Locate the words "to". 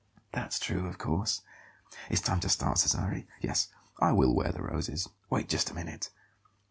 2.39-2.49